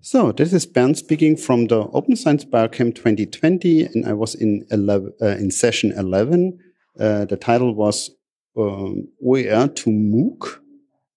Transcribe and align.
So 0.00 0.30
this 0.30 0.52
is 0.52 0.64
Bernd 0.64 0.96
speaking 0.96 1.36
from 1.36 1.66
the 1.66 1.88
Open 1.92 2.14
Science 2.14 2.44
Barcamp 2.44 2.94
2020, 2.94 3.82
and 3.82 4.06
I 4.06 4.12
was 4.12 4.36
in 4.36 4.64
11, 4.70 5.12
uh, 5.20 5.26
in 5.26 5.50
session 5.50 5.92
11. 5.96 6.56
Uh, 6.98 7.24
the 7.24 7.36
title 7.36 7.74
was 7.74 8.08
um, 8.56 9.08
OER 9.20 9.66
to 9.66 9.90
MOOC, 9.90 10.60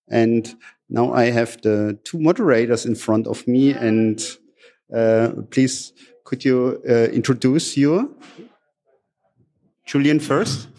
and 0.09 0.55
now 0.89 1.13
I 1.13 1.25
have 1.25 1.62
the 1.62 1.99
two 2.04 2.20
moderators 2.20 2.88
in 2.88 2.96
front 2.96 3.28
of 3.28 3.47
me, 3.47 3.71
and 3.71 4.20
uh, 4.91 5.29
please 5.52 5.93
could 6.23 6.43
you 6.43 6.82
uh, 6.89 7.05
introduce 7.13 7.77
you, 7.77 8.18
Julien 9.86 10.20
first? 10.20 10.70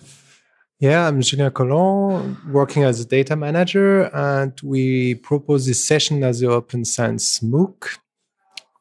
Yeah, 0.83 1.07
I'm 1.07 1.23
Julien 1.23 1.53
Colomb, 1.53 2.43
working 2.51 2.83
as 2.83 2.99
a 2.99 3.05
data 3.05 3.37
manager, 3.37 4.11
and 4.13 4.53
we 4.65 5.15
propose 5.15 5.65
this 5.65 5.85
session 5.85 6.25
as 6.25 6.41
the 6.41 6.49
Open 6.49 6.85
Science 6.85 7.39
MOOC, 7.39 7.99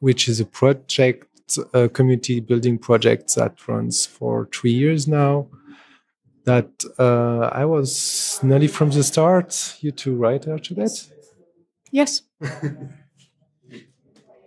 which 0.00 0.28
is 0.28 0.40
a 0.40 0.44
project, 0.44 1.28
a 1.72 1.88
community 1.88 2.40
building 2.40 2.76
project 2.76 3.32
that 3.36 3.68
runs 3.68 4.04
for 4.04 4.48
three 4.52 4.72
years 4.72 5.06
now. 5.06 5.46
That 6.44 6.72
uh, 6.98 7.50
I 7.52 7.66
was 7.66 8.40
nearly 8.42 8.66
from 8.66 8.90
the 8.90 9.04
start. 9.04 9.76
You 9.80 9.92
two, 9.92 10.16
right, 10.16 10.44
Archibald? 10.48 11.06
Yes. 11.92 12.22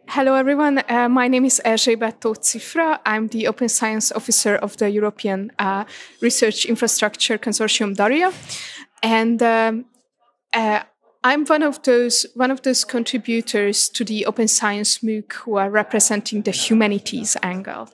Hello, 0.08 0.36
everyone. 0.36 0.82
Uh, 0.88 1.10
my 1.10 1.28
name 1.28 1.46
is 1.46 1.60
Erzsébet 1.66 2.22
Czifra. 2.42 3.00
I'm 3.06 3.28
the 3.28 3.48
Open 3.48 3.68
Science 3.68 4.12
Officer 4.12 4.56
of 4.56 4.78
the 4.78 4.90
European 4.90 5.52
uh, 5.60 5.84
Research 6.22 6.66
Infrastructure 6.66 7.38
Consortium 7.38 7.96
DARIAH, 7.96 8.34
and 9.02 9.42
um, 9.42 9.86
uh, 10.54 10.82
I'm 11.24 11.46
one 11.46 11.64
of 11.64 11.82
those 11.84 12.26
one 12.36 12.52
of 12.52 12.62
those 12.62 12.86
contributors 12.86 13.90
to 13.90 14.06
the 14.06 14.26
Open 14.26 14.48
Science 14.48 15.00
MOOC 15.00 15.34
who 15.34 15.58
are 15.58 15.70
representing 15.70 16.44
the 16.44 16.52
humanities 16.52 17.36
angle. 17.42 17.90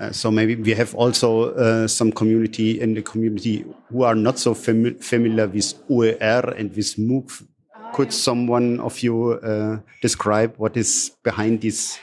Uh, 0.00 0.10
so 0.10 0.30
maybe 0.30 0.56
we 0.56 0.72
have 0.72 0.94
also 0.94 1.54
uh, 1.54 1.86
some 1.86 2.10
community 2.10 2.80
in 2.80 2.94
the 2.94 3.02
community 3.02 3.64
who 3.90 4.02
are 4.02 4.16
not 4.16 4.38
so 4.38 4.54
fami 4.54 5.02
familiar 5.02 5.46
with 5.46 5.74
OER 5.88 6.54
and 6.56 6.74
with 6.74 6.96
MOOC 6.96 7.46
could 7.94 8.12
someone 8.12 8.80
of 8.80 8.98
you 9.04 9.34
uh, 9.34 9.78
describe 10.02 10.52
what 10.56 10.76
is 10.76 11.12
behind 11.22 11.60
these 11.60 12.00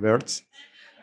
words? 0.00 0.42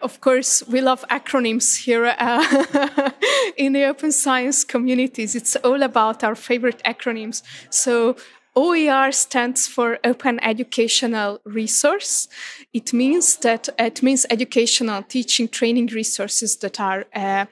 Of 0.01 0.21
course, 0.21 0.63
we 0.67 0.81
love 0.81 1.05
acronyms 1.11 1.77
here 1.77 2.15
uh, 2.17 3.11
in 3.57 3.73
the 3.73 3.85
open 3.85 4.11
science 4.11 4.63
communities. 4.63 5.35
It's 5.35 5.55
all 5.57 5.83
about 5.83 6.23
our 6.23 6.35
favorite 6.35 6.81
acronyms. 6.83 7.43
So 7.69 8.15
OER 8.59 9.13
stands 9.13 9.69
for 9.69 9.99
Open 10.03 10.37
Educational 10.43 11.39
Resource. 11.45 12.27
It 12.73 12.91
means 12.91 13.37
that 13.37 13.69
it 13.79 14.03
means 14.03 14.25
educational 14.29 15.01
teaching 15.03 15.47
training 15.47 15.87
resources 15.87 16.57
that 16.57 16.77
are 16.77 17.05
uh, 17.15 17.45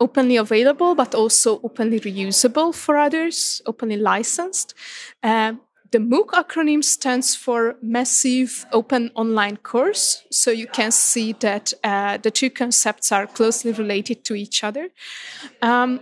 openly 0.00 0.36
available, 0.36 0.96
but 0.96 1.14
also 1.14 1.60
openly 1.62 2.00
reusable 2.00 2.74
for 2.74 2.96
others, 2.96 3.62
openly 3.66 3.98
licensed. 3.98 4.74
Uh, 5.22 5.52
the 5.92 5.98
MOOC 5.98 6.30
acronym 6.30 6.82
stands 6.82 7.36
for 7.36 7.76
Massive 7.80 8.66
Open 8.72 9.12
Online 9.14 9.58
Course. 9.58 10.24
So 10.30 10.50
you 10.50 10.66
can 10.66 10.90
see 10.90 11.34
that 11.34 11.72
uh, 11.84 12.18
the 12.18 12.32
two 12.32 12.50
concepts 12.50 13.12
are 13.12 13.28
closely 13.28 13.70
related 13.72 14.24
to 14.24 14.34
each 14.34 14.64
other. 14.64 14.88
Um, 15.62 16.00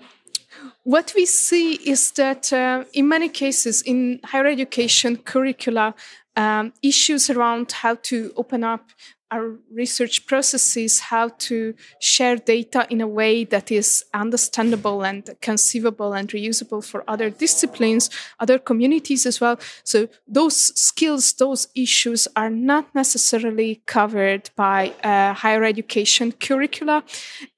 what 0.85 1.13
we 1.17 1.27
see 1.27 1.75
is 1.75 2.13
that 2.13 2.53
uh, 2.53 2.85
in 2.93 3.09
many 3.09 3.29
cases 3.29 3.83
in 3.83 4.21
higher 4.25 4.47
education 4.47 5.17
curricula, 5.17 5.95
um, 6.37 6.73
issues 6.83 7.31
around 7.31 7.73
how 7.73 7.95
to 7.95 8.33
open 8.37 8.63
up 8.63 8.91
our 9.31 9.57
research 9.73 10.27
processes 10.27 11.01
how 11.01 11.29
to 11.39 11.75
share 12.01 12.37
data 12.37 12.87
in 12.91 13.01
a 13.01 13.09
way 13.09 13.45
that 13.45 13.71
is 13.73 14.05
understandable 14.15 15.05
and 15.05 15.31
conceivable 15.41 16.13
and 16.13 16.29
reusable 16.29 16.85
for 16.85 17.03
other 17.09 17.31
disciplines, 17.31 18.09
other 18.39 18.59
communities 18.59 19.27
as 19.27 19.41
well. 19.41 19.59
So 19.85 20.09
those 20.29 20.57
skills, 20.79 21.33
those 21.33 21.69
issues 21.75 22.29
are 22.37 22.51
not 22.51 22.95
necessarily 22.95 23.83
covered 23.87 24.51
by 24.57 24.93
uh, 25.03 25.35
higher 25.35 25.65
education 25.65 26.33
curricula. 26.33 27.03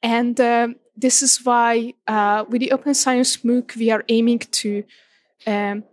And 0.03 0.41
uh, 0.41 0.69
this 0.97 1.23
is 1.23 1.45
why 1.45 1.95
uh, 2.07 2.45
with 2.49 2.61
the 2.61 2.73
Open 2.73 2.95
Science 2.95 3.39
MOOC, 3.39 3.77
we 3.77 3.91
are 3.91 4.05
aiming 4.09 4.39
to 4.39 4.85
um, 5.47 5.85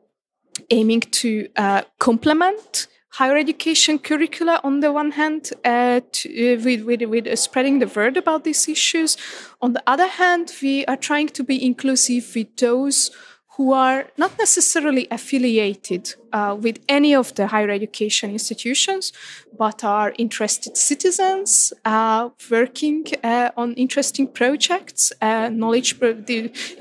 aiming 0.69 1.01
to 1.01 1.49
uh, 1.57 1.81
complement 1.99 2.87
higher 3.17 3.37
education 3.37 3.97
curricula 3.97 4.59
on 4.63 4.81
the 4.81 4.91
one 4.91 5.11
hand, 5.11 5.51
uh, 5.63 6.01
to, 6.11 6.27
uh, 6.29 6.61
with, 6.65 6.81
with, 6.81 7.01
with 7.03 7.27
uh, 7.27 7.35
spreading 7.35 7.79
the 7.79 7.87
word 7.87 8.17
about 8.17 8.43
these 8.43 8.67
issues. 8.67 9.15
On 9.61 9.71
the 9.71 9.83
other 9.87 10.07
hand, 10.07 10.51
we 10.61 10.85
are 10.85 10.97
trying 10.97 11.29
to 11.29 11.43
be 11.43 11.65
inclusive 11.65 12.35
with 12.35 12.53
those 12.57 13.11
who 13.55 13.71
are 13.71 14.07
not 14.17 14.37
necessarily 14.37 15.07
affiliated 15.11 16.13
uh, 16.33 16.57
with 16.59 16.77
any 16.89 17.15
of 17.15 17.33
the 17.35 17.47
higher 17.47 17.69
education 17.69 18.29
institutions, 18.31 19.13
but 19.57 19.81
are 19.81 20.13
interested 20.17 20.75
citizens 20.75 21.71
uh, 21.85 22.27
working 22.51 23.05
uh, 23.23 23.49
on 23.55 23.73
interesting 23.75 24.27
projects, 24.27 25.13
knowledge 25.21 25.97
pro- 25.99 26.21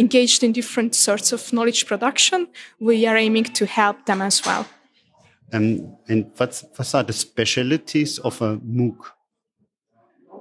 engaged 0.00 0.42
in 0.42 0.50
different 0.50 0.96
sorts 0.96 1.30
of 1.30 1.52
knowledge 1.52 1.86
production. 1.86 2.48
We 2.80 3.06
are 3.06 3.16
aiming 3.16 3.44
to 3.44 3.66
help 3.66 4.06
them 4.06 4.20
as 4.20 4.44
well. 4.44 4.66
Um, 5.52 5.96
and 6.08 6.30
what's, 6.36 6.64
what 6.76 6.94
are 6.94 7.02
the 7.04 7.12
specialities 7.12 8.18
of 8.18 8.40
a 8.42 8.56
MOOC? 8.58 8.96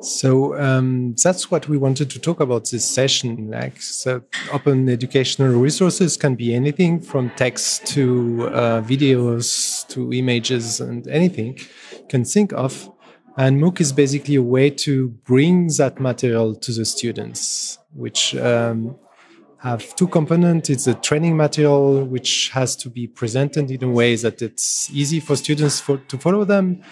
So 0.01 0.59
um, 0.59 1.15
that's 1.23 1.49
what 1.49 1.69
we 1.69 1.77
wanted 1.77 2.09
to 2.09 2.19
talk 2.19 2.41
about 2.41 2.69
this 2.69 2.85
session. 2.85 3.49
Like, 3.49 3.81
so 3.81 4.21
open 4.51 4.89
educational 4.89 5.53
resources 5.53 6.17
can 6.17 6.35
be 6.35 6.53
anything 6.53 6.99
from 6.99 7.29
text 7.31 7.85
to 7.87 8.49
uh, 8.49 8.81
videos 8.81 9.87
to 9.89 10.11
images 10.11 10.81
and 10.81 11.07
anything 11.07 11.57
you 11.57 12.05
can 12.09 12.25
think 12.25 12.51
of. 12.53 12.89
And 13.37 13.61
MOOC 13.61 13.81
is 13.81 13.91
basically 13.93 14.35
a 14.35 14.41
way 14.41 14.69
to 14.69 15.09
bring 15.25 15.67
that 15.77 15.99
material 15.99 16.53
to 16.55 16.71
the 16.71 16.85
students, 16.85 17.79
which 17.93 18.35
um, 18.35 18.95
have 19.63 19.95
two 19.95 20.07
components. 20.07 20.69
It's 20.69 20.87
a 20.87 20.93
training 20.93 21.37
material 21.37 22.03
which 22.03 22.49
has 22.49 22.75
to 22.77 22.89
be 22.89 23.07
presented 23.07 23.71
in 23.71 23.81
a 23.81 23.89
way 23.89 24.15
that 24.17 24.41
it's 24.41 24.91
easy 24.91 25.21
for 25.21 25.37
students 25.37 25.79
for, 25.79 25.97
to 25.97 26.17
follow 26.17 26.43
them 26.43 26.83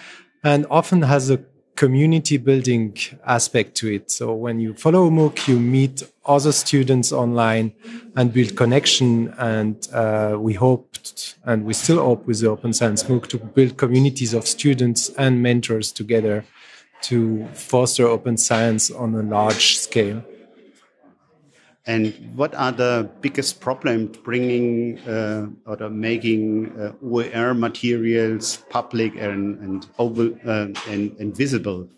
and 0.42 0.66
often 0.70 1.02
has 1.02 1.30
a 1.30 1.44
community 1.76 2.38
building 2.38 2.96
aspect 3.26 3.74
to 3.76 3.92
it. 3.92 4.10
So 4.10 4.32
when 4.32 4.58
you 4.58 4.72
follow 4.72 5.10
MOOC, 5.10 5.48
you 5.48 5.60
meet 5.60 6.02
other 6.24 6.52
students 6.52 7.12
online 7.12 7.74
and 8.16 8.32
build 8.32 8.56
connection. 8.56 9.34
And 9.36 9.86
uh, 9.92 10.36
we 10.38 10.54
hoped, 10.54 11.36
and 11.44 11.66
we 11.66 11.74
still 11.74 12.02
hope 12.02 12.26
with 12.26 12.40
the 12.40 12.48
Open 12.48 12.72
Science 12.72 13.02
MOOC 13.02 13.26
to 13.28 13.38
build 13.38 13.76
communities 13.76 14.32
of 14.32 14.46
students 14.46 15.10
and 15.10 15.42
mentors 15.42 15.92
together 15.92 16.44
to 17.02 17.46
foster 17.52 18.06
open 18.06 18.36
science 18.36 18.90
on 18.90 19.14
a 19.14 19.22
large 19.22 19.76
scale. 19.76 20.24
And 21.84 22.14
what 22.36 22.54
are 22.54 22.70
the 22.70 23.10
biggest 23.20 23.60
problems 23.60 24.16
bringing 24.18 25.00
uh, 25.00 25.48
or 25.66 25.90
making 25.90 26.70
uh, 26.78 26.92
OER 27.02 27.54
materials 27.54 28.58
public 28.70 29.16
and 29.16 29.58
and, 29.58 29.86
uh, 29.98 30.68
and, 30.88 31.16
and 31.18 31.36
visible? 31.36 31.88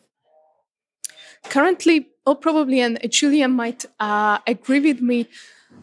Currently, 1.51 2.09
or 2.27 2.37
probably, 2.37 2.81
and 2.81 2.99
Julien 3.11 3.53
might 3.53 3.85
uh, 4.01 4.39
agree 4.47 4.81
with 4.81 5.03
me. 5.03 5.29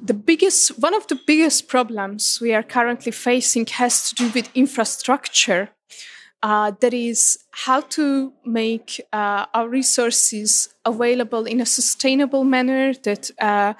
The 0.03 0.15
biggest, 0.15 0.79
one 0.79 0.95
of 0.95 1.05
the 1.07 1.19
biggest 1.27 1.67
problems 1.67 2.39
we 2.41 2.53
are 2.53 2.63
currently 2.63 3.11
facing 3.11 3.67
has 3.67 4.09
to 4.09 4.15
do 4.15 4.31
with 4.33 4.49
infrastructure. 4.55 5.69
Uh, 6.43 6.71
that 6.79 6.91
is 6.91 7.37
how 7.51 7.81
to 7.81 8.33
make 8.43 8.99
uh, 9.13 9.45
our 9.53 9.69
resources 9.69 10.73
available 10.85 11.45
in 11.45 11.61
a 11.61 11.65
sustainable 11.67 12.43
manner 12.43 12.93
that 13.03 13.29
uh, 13.39 13.75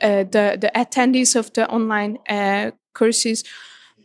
the, 0.00 0.58
the 0.60 0.70
attendees 0.74 1.36
of 1.36 1.52
the 1.52 1.68
online 1.68 2.18
uh, 2.28 2.70
courses 2.94 3.44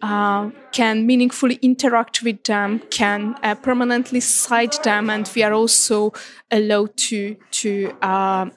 uh, 0.04 0.50
can 0.74 1.06
meaningfully 1.08 1.58
interact 1.62 2.22
with 2.24 2.44
them, 2.44 2.80
can 2.90 3.36
uh, 3.42 3.56
permanently 3.56 4.20
cite 4.20 4.84
them, 4.84 5.10
and 5.10 5.32
we 5.34 5.44
are 5.44 5.54
also 5.54 6.12
allowed 6.52 6.96
to 6.98 7.38
to 7.52 7.94
uh, 8.02 8.50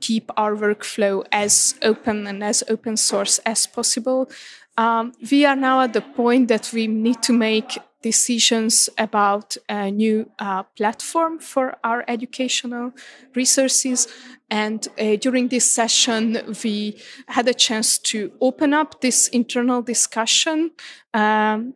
keep 0.00 0.30
our 0.36 0.56
workflow 0.56 1.22
as 1.30 1.74
open 1.82 2.26
and 2.26 2.42
as 2.42 2.64
open 2.68 2.96
source 2.96 3.38
as 3.44 3.66
possible. 3.66 4.30
Um, 4.76 5.12
we 5.30 5.44
are 5.44 5.56
now 5.56 5.82
at 5.82 5.92
the 5.92 6.00
point 6.00 6.48
that 6.48 6.70
we 6.72 6.86
need 6.86 7.22
to 7.22 7.32
make 7.32 7.78
decisions 8.02 8.90
about 8.98 9.56
a 9.68 9.90
new 9.90 10.30
uh, 10.38 10.64
platform 10.76 11.38
for 11.38 11.76
our 11.82 12.04
educational 12.08 12.92
resources. 13.34 14.08
And 14.50 14.86
uh, 14.98 15.16
during 15.16 15.48
this 15.48 15.72
session, 15.72 16.56
we 16.62 17.00
had 17.28 17.48
a 17.48 17.54
chance 17.54 17.98
to 18.10 18.32
open 18.40 18.74
up 18.74 19.00
this 19.00 19.28
internal 19.28 19.80
discussion. 19.82 20.72
Um, 21.12 21.74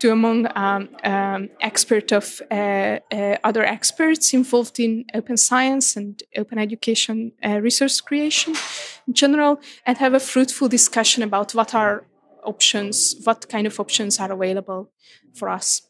to 0.00 0.10
among 0.10 0.48
um, 0.56 0.88
um, 1.04 1.48
expert 1.60 2.12
of 2.12 2.42
uh, 2.50 2.54
uh, 2.54 3.36
other 3.44 3.64
experts 3.64 4.34
involved 4.34 4.80
in 4.80 5.04
open 5.14 5.36
science 5.36 5.96
and 5.96 6.22
open 6.36 6.58
education 6.58 7.32
uh, 7.44 7.60
resource 7.60 8.00
creation 8.00 8.54
in 9.06 9.14
general, 9.14 9.60
and 9.86 9.96
have 9.98 10.12
a 10.12 10.20
fruitful 10.20 10.68
discussion 10.68 11.22
about 11.22 11.54
what 11.54 11.72
are 11.72 12.04
options, 12.44 13.16
what 13.24 13.48
kind 13.48 13.66
of 13.66 13.78
options 13.78 14.18
are 14.20 14.32
available 14.32 14.90
for 15.34 15.48
us. 15.48 15.82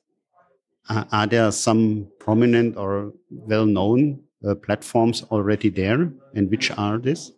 are 0.88 1.26
there 1.26 1.52
some 1.52 2.08
prominent 2.18 2.76
or 2.76 3.12
well-known 3.28 4.20
uh, 4.46 4.54
platforms 4.56 5.22
already 5.30 5.70
there, 5.70 6.12
and 6.34 6.50
which 6.50 6.70
are 6.72 6.98
these? 6.98 7.32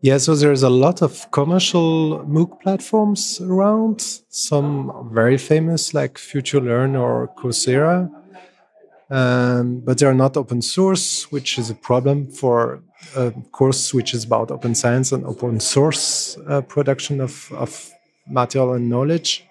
Yeah, 0.00 0.18
so 0.18 0.36
there's 0.36 0.62
a 0.62 0.70
lot 0.70 1.02
of 1.02 1.28
commercial 1.32 2.24
MOOC 2.24 2.60
platforms 2.60 3.40
around, 3.40 4.00
some 4.28 5.10
very 5.12 5.36
famous 5.36 5.92
like 5.92 6.14
FutureLearn 6.14 6.98
or 6.98 7.32
Coursera. 7.36 8.08
Um, 9.10 9.80
but 9.80 9.98
they're 9.98 10.14
not 10.14 10.36
open 10.36 10.62
source, 10.62 11.32
which 11.32 11.58
is 11.58 11.70
a 11.70 11.74
problem 11.74 12.30
for 12.30 12.82
a 13.16 13.32
course 13.52 13.94
which 13.94 14.14
is 14.14 14.24
about 14.24 14.50
open 14.50 14.74
science 14.74 15.12
and 15.12 15.24
open 15.24 15.60
source 15.60 16.36
uh, 16.48 16.60
production 16.60 17.20
of, 17.20 17.52
of 17.52 17.90
material 18.28 18.74
and 18.74 18.88
knowledge. 18.88 19.44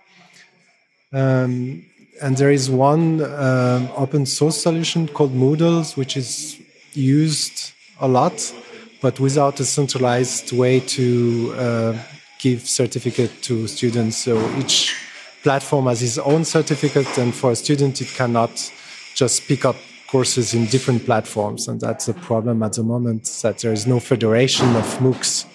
Um, 1.13 1.85
and 2.21 2.35
there 2.37 2.51
is 2.51 2.69
one 2.69 3.21
um, 3.21 3.89
open 3.95 4.25
source 4.25 4.61
solution 4.61 5.07
called 5.07 5.33
Moodles, 5.33 5.95
which 5.95 6.17
is 6.17 6.59
used 6.93 7.71
a 7.99 8.07
lot 8.07 8.53
but 9.01 9.19
without 9.19 9.59
a 9.59 9.65
centralized 9.65 10.51
way 10.51 10.79
to 10.79 11.53
uh, 11.55 11.97
give 12.39 12.67
certificate 12.67 13.31
to 13.43 13.67
students. 13.67 14.17
So 14.17 14.37
each 14.57 14.95
platform 15.43 15.85
has 15.85 16.01
its 16.01 16.17
own 16.17 16.45
certificate, 16.45 17.17
and 17.17 17.33
for 17.33 17.51
a 17.51 17.55
student, 17.55 18.01
it 18.01 18.09
cannot 18.09 18.71
just 19.15 19.47
pick 19.47 19.65
up 19.65 19.75
courses 20.07 20.53
in 20.53 20.65
different 20.65 21.05
platforms. 21.05 21.67
And 21.67 21.79
that's 21.79 22.07
a 22.07 22.13
problem 22.13 22.63
at 22.63 22.73
the 22.73 22.83
moment 22.83 23.25
that 23.43 23.59
there 23.59 23.73
is 23.73 23.85
no 23.85 23.99
federation 23.99 24.75
of 24.75 24.85
MOOCs, 24.99 25.45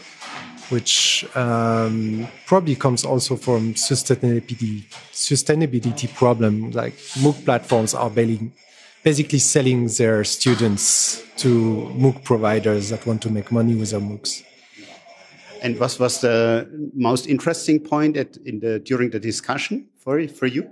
which 0.71 1.25
um, 1.37 2.29
probably 2.47 2.77
comes 2.77 3.05
also 3.05 3.37
from 3.37 3.75
sustainability 3.75 4.85
sustainability 5.13 6.13
problem. 6.15 6.71
Like 6.71 6.95
MOOC 7.23 7.45
platforms 7.45 7.95
are 7.95 8.11
barely 8.11 8.53
basically 9.03 9.41
selling 9.41 9.89
their 9.89 10.23
students 10.25 11.23
to 11.37 11.91
MOOC 11.97 12.23
providers 12.23 12.91
that 12.91 13.07
want 13.07 13.23
to 13.23 13.31
make 13.31 13.51
money 13.51 13.75
with 13.75 13.91
their 13.91 14.01
MOOCs. 14.01 14.45
And 15.63 15.79
what 15.79 15.97
was 16.01 16.21
the 16.21 16.69
most 16.93 17.29
interesting 17.29 17.79
point 17.79 18.17
at, 18.17 18.37
in 18.39 18.59
the, 18.59 18.81
during 18.81 19.11
the 19.11 19.21
discussion 19.21 19.89
for, 19.97 20.27
for 20.27 20.47
you? 20.47 20.69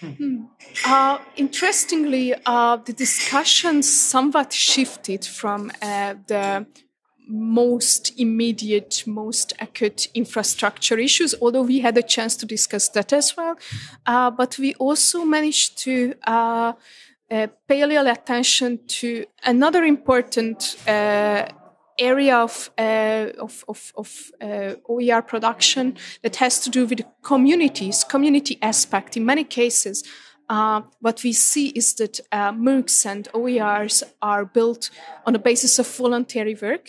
Hmm. 0.00 0.44
Uh, 0.88 1.18
interestingly, 1.34 2.32
uh, 2.46 2.76
the 2.76 2.92
discussion 2.92 3.82
somewhat 3.82 4.52
shifted 4.52 5.24
from 5.24 5.72
uh, 5.82 6.14
the 6.28 6.64
most 7.28 8.12
immediate, 8.20 9.02
most 9.04 9.52
acute 9.58 10.06
infrastructure 10.14 10.96
issues, 10.96 11.34
although 11.42 11.62
we 11.62 11.80
had 11.80 11.98
a 11.98 12.02
chance 12.02 12.36
to 12.36 12.46
discuss 12.46 12.88
that 12.90 13.12
as 13.12 13.36
well. 13.36 13.58
Uh, 14.06 14.30
but 14.30 14.56
we 14.58 14.74
also 14.74 15.24
managed 15.24 15.76
to 15.76 16.14
uh, 16.24 16.72
uh, 17.32 17.48
pay 17.66 17.80
a 17.80 17.86
little 17.88 18.06
attention 18.06 18.78
to 18.86 19.24
another 19.44 19.82
important 19.82 20.76
area 21.98 22.36
of, 22.36 22.70
uh, 22.78 23.26
of, 23.38 23.64
of, 23.68 23.92
of 23.96 24.30
uh, 24.40 24.74
OER 24.88 25.22
production 25.22 25.96
that 26.22 26.36
has 26.36 26.60
to 26.60 26.70
do 26.70 26.86
with 26.86 27.00
communities, 27.22 28.04
community 28.04 28.58
aspect. 28.62 29.16
In 29.16 29.24
many 29.24 29.44
cases, 29.44 30.04
uh, 30.48 30.82
what 31.00 31.22
we 31.22 31.32
see 31.32 31.68
is 31.68 31.94
that 31.94 32.20
uh, 32.32 32.52
MOOCs 32.52 33.06
and 33.06 33.28
OERs 33.34 34.02
are 34.22 34.44
built 34.44 34.90
on 35.24 35.32
the 35.32 35.38
basis 35.38 35.78
of 35.78 35.86
voluntary 35.86 36.54
work. 36.54 36.88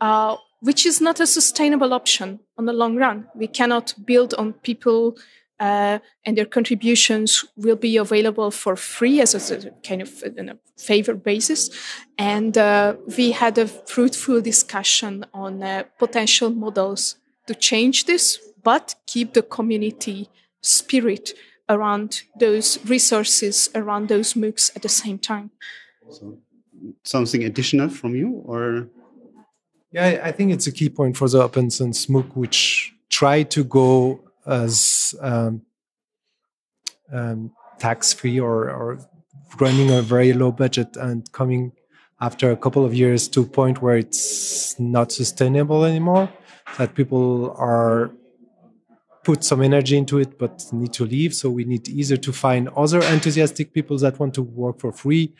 Uh, 0.00 0.36
which 0.60 0.86
is 0.86 1.00
not 1.00 1.20
a 1.20 1.26
sustainable 1.26 1.92
option 1.92 2.40
on 2.58 2.66
the 2.66 2.72
long 2.72 2.96
run. 2.96 3.26
We 3.34 3.46
cannot 3.46 3.94
build 4.04 4.34
on 4.34 4.52
people 4.52 5.16
uh, 5.58 5.98
and 6.24 6.38
their 6.38 6.46
contributions 6.46 7.44
will 7.56 7.76
be 7.76 7.98
available 7.98 8.50
for 8.50 8.76
free 8.76 9.20
as 9.20 9.34
a, 9.34 9.70
kind 9.86 10.00
of 10.00 10.22
a 10.22 10.58
favor 10.78 11.14
basis. 11.14 11.70
And 12.16 12.56
uh, 12.56 12.96
we 13.18 13.32
had 13.32 13.58
a 13.58 13.66
fruitful 13.66 14.40
discussion 14.40 15.26
on 15.34 15.62
uh, 15.62 15.84
potential 15.98 16.48
models 16.48 17.16
to 17.46 17.54
change 17.54 18.06
this, 18.06 18.38
but 18.62 18.94
keep 19.06 19.34
the 19.34 19.42
community 19.42 20.30
spirit 20.62 21.34
around 21.70 22.22
those 22.38 22.84
resources, 22.84 23.70
around 23.74 24.08
those 24.08 24.34
MOOCs 24.34 24.76
at 24.76 24.82
the 24.82 24.88
same 24.88 25.18
time. 25.18 25.50
So, 26.10 26.38
something 27.04 27.44
additional 27.44 27.88
from 27.88 28.14
you, 28.16 28.42
or? 28.44 28.88
Yeah, 29.92 30.20
I 30.22 30.32
think 30.32 30.52
it's 30.52 30.66
a 30.66 30.72
key 30.72 30.88
point 30.88 31.16
for 31.16 31.28
the 31.28 31.42
Open 31.42 31.70
Science 31.70 32.06
MOOC, 32.06 32.36
which 32.36 32.92
try 33.08 33.44
to 33.44 33.64
go 33.64 34.20
as 34.46 35.14
um, 35.20 35.62
um, 37.12 37.52
tax 37.78 38.12
free 38.12 38.38
or, 38.38 38.70
or 38.70 38.98
running 39.58 39.90
a 39.90 40.02
very 40.02 40.32
low 40.32 40.52
budget 40.52 40.96
and 40.96 41.30
coming 41.32 41.72
after 42.20 42.50
a 42.50 42.56
couple 42.56 42.84
of 42.84 42.94
years 42.94 43.28
to 43.28 43.40
a 43.40 43.46
point 43.46 43.80
where 43.80 43.96
it's 43.96 44.78
not 44.78 45.10
sustainable 45.10 45.84
anymore, 45.84 46.28
that 46.78 46.94
people 46.94 47.54
are 47.56 48.10
put 49.22 49.44
some 49.44 49.62
energy 49.62 49.96
into 49.96 50.18
it 50.18 50.38
but 50.38 50.64
need 50.72 50.92
to 50.94 51.04
leave. 51.04 51.34
So 51.34 51.50
we 51.50 51.64
need 51.64 51.88
either 51.88 52.16
to 52.16 52.32
find 52.32 52.68
other 52.70 53.02
enthusiastic 53.02 53.72
people 53.72 53.98
that 53.98 54.18
want 54.18 54.34
to 54.34 54.42
work 54.42 54.80
for 54.80 54.92
free 54.92 55.34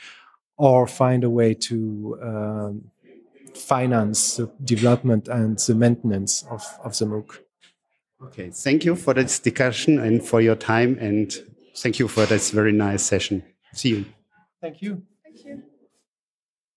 or 0.57 0.87
find 0.87 1.25
a 1.25 1.31
way 1.31 1.55
to 1.55 2.19
um, 2.23 2.91
finance 3.55 4.37
the 4.37 4.51
development 4.63 5.29
and 5.29 5.59
the 5.59 5.75
maintenance 5.75 6.45
of, 6.51 6.63
of 6.85 6.97
the 6.99 7.07
MOOC. 7.07 7.39
Okay, 8.23 8.51
thank 8.51 8.85
you 8.85 8.95
for 8.97 9.15
this 9.15 9.39
discussion 9.39 9.99
and 9.99 10.23
for 10.23 10.43
your 10.43 10.55
time, 10.55 10.99
and 11.01 11.33
thank 11.75 11.99
you 11.99 12.07
for 12.07 12.27
this 12.27 12.51
very 12.51 12.73
nice 12.73 13.03
session. 13.03 13.43
See 13.73 13.89
you. 13.89 14.05
Thank 14.61 14.83
you. 14.83 15.03
Thank 15.25 15.45
you. 15.47 15.63